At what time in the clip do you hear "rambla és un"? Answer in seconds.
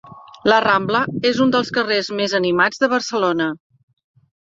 0.65-1.53